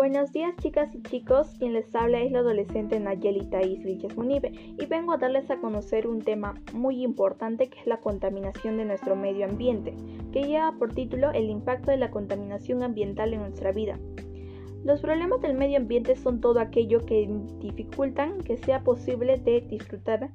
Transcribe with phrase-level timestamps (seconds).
[0.00, 4.50] Buenos días chicas y chicos, quien les habla es la adolescente Nayeli Thais Vilches Munive
[4.78, 8.86] y vengo a darles a conocer un tema muy importante que es la contaminación de
[8.86, 9.94] nuestro medio ambiente,
[10.32, 14.00] que lleva por título el impacto de la contaminación ambiental en nuestra vida.
[14.84, 20.30] Los problemas del medio ambiente son todo aquello que dificultan que sea posible de disfrutar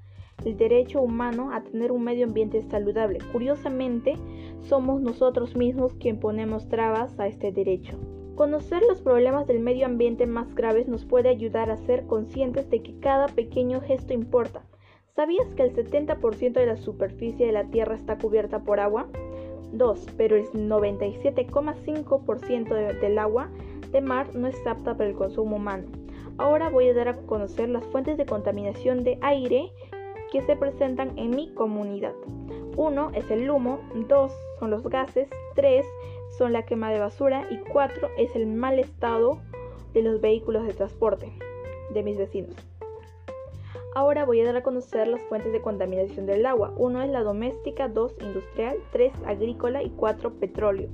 [0.45, 3.17] el derecho humano a tener un medio ambiente saludable.
[3.31, 4.13] Curiosamente,
[4.61, 7.97] somos nosotros mismos quien ponemos trabas a este derecho.
[8.35, 12.83] Conocer los problemas del medio ambiente más graves nos puede ayudar a ser conscientes de
[12.83, 14.65] que cada pequeño gesto importa.
[15.15, 19.07] ¿Sabías que el 70% de la superficie de la Tierra está cubierta por agua?
[19.71, 20.07] 2.
[20.17, 23.49] Pero el 97,5% del agua
[23.93, 25.85] de mar no es apta para el consumo humano.
[26.37, 29.71] Ahora voy a dar a conocer las fuentes de contaminación de aire
[30.33, 32.11] que se presentan en mi comunidad.
[32.75, 35.85] 1 es el humo, 2 son los gases, 3
[36.37, 39.39] son la quema de basura y 4 es el mal estado
[39.93, 41.31] de los vehículos de transporte
[41.93, 42.55] de mis vecinos.
[43.95, 46.73] Ahora voy a dar a conocer las fuentes de contaminación del agua.
[46.75, 50.89] 1 es la doméstica, 2 industrial, 3 agrícola y 4 petróleo.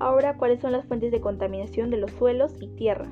[0.00, 3.06] Ahora, ¿cuáles son las fuentes de contaminación de los suelos y tierra?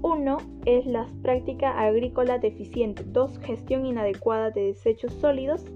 [0.00, 5.66] 1 es la práctica agrícola deficiente, 2 gestión inadecuada de desechos sólidos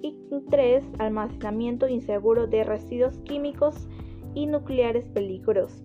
[0.00, 0.18] y
[0.50, 3.88] 3 almacenamiento inseguro de residuos químicos
[4.36, 5.82] y nucleares peligrosos.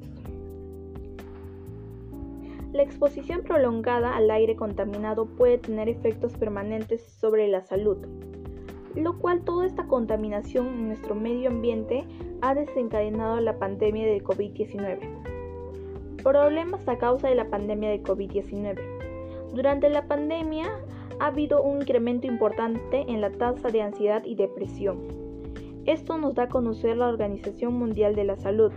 [2.73, 7.97] La exposición prolongada al aire contaminado puede tener efectos permanentes sobre la salud,
[8.95, 12.03] lo cual toda esta contaminación en nuestro medio ambiente
[12.41, 14.99] ha desencadenado la pandemia del COVID-19.
[16.23, 18.77] Problemas a causa de la pandemia de COVID-19.
[19.53, 20.69] Durante la pandemia
[21.19, 25.30] ha habido un incremento importante en la tasa de ansiedad y depresión
[25.85, 28.71] esto nos da a conocer la Organización Mundial de la Salud,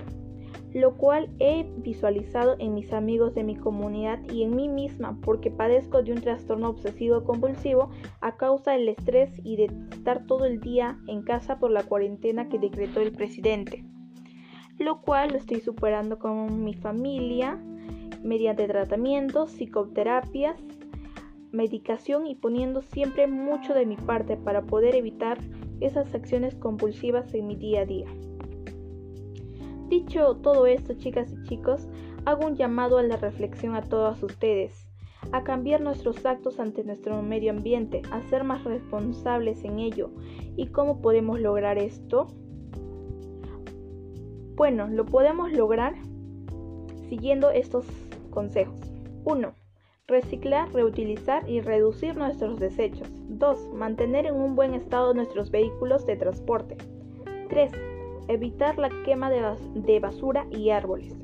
[0.72, 5.50] lo cual he visualizado en mis amigos de mi comunidad y en mí misma porque
[5.50, 7.90] padezco de un trastorno obsesivo compulsivo
[8.20, 12.48] a causa del estrés y de estar todo el día en casa por la cuarentena
[12.48, 13.84] que decretó el presidente,
[14.78, 17.56] lo cual lo estoy superando con mi familia
[18.24, 20.60] mediante tratamientos, psicoterapias,
[21.52, 25.38] medicación y poniendo siempre mucho de mi parte para poder evitar
[25.80, 28.06] esas acciones compulsivas en mi día a día.
[29.88, 31.88] Dicho todo esto, chicas y chicos,
[32.24, 34.88] hago un llamado a la reflexión a todos ustedes,
[35.32, 40.10] a cambiar nuestros actos ante nuestro medio ambiente, a ser más responsables en ello.
[40.56, 42.28] ¿Y cómo podemos lograr esto?
[44.56, 45.94] Bueno, lo podemos lograr
[47.08, 47.86] siguiendo estos
[48.30, 48.78] consejos.
[49.24, 49.52] 1.
[50.06, 53.08] Reciclar, reutilizar y reducir nuestros desechos.
[53.44, 53.74] 2.
[53.74, 56.78] Mantener en un buen estado nuestros vehículos de transporte.
[57.50, 57.72] 3.
[58.28, 61.14] Evitar la quema de, basura y árboles.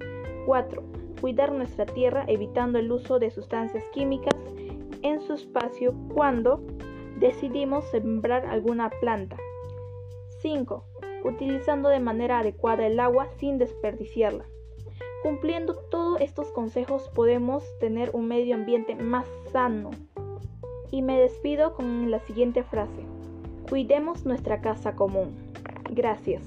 [0.45, 0.83] 4.
[1.23, 4.35] Cuidar nuestra tierra evitando el uso de sustancias químicas
[5.01, 6.61] en su espacio cuando
[7.19, 9.39] decidimos sembrar alguna planta.
[10.43, 10.85] 5.
[11.25, 14.45] Utilizando de manera adecuada el agua sin desperdiciarla.
[15.23, 19.91] Cumpliendo todos estos consejos podemos tener un medio ambiente más sano.
[20.91, 23.05] Y me despido con la siguiente frase.
[23.69, 25.35] Cuidemos nuestra casa común.
[25.91, 26.43] Gracias.